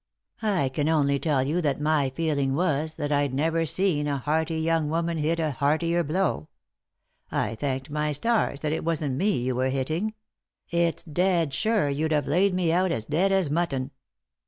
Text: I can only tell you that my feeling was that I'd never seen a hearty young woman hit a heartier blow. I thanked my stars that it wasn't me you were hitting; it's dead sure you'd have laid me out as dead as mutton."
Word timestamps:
I 0.41 0.69
can 0.69 0.89
only 0.89 1.19
tell 1.19 1.43
you 1.43 1.61
that 1.61 1.79
my 1.79 2.09
feeling 2.09 2.55
was 2.55 2.95
that 2.95 3.11
I'd 3.11 3.35
never 3.35 3.67
seen 3.67 4.07
a 4.07 4.17
hearty 4.17 4.59
young 4.59 4.89
woman 4.89 5.19
hit 5.19 5.39
a 5.39 5.51
heartier 5.51 6.03
blow. 6.03 6.47
I 7.31 7.53
thanked 7.53 7.91
my 7.91 8.11
stars 8.11 8.61
that 8.61 8.73
it 8.73 8.83
wasn't 8.83 9.15
me 9.15 9.37
you 9.43 9.53
were 9.53 9.69
hitting; 9.69 10.15
it's 10.71 11.03
dead 11.03 11.53
sure 11.53 11.87
you'd 11.87 12.13
have 12.13 12.25
laid 12.25 12.55
me 12.55 12.71
out 12.71 12.91
as 12.91 13.05
dead 13.05 13.31
as 13.31 13.51
mutton." 13.51 13.91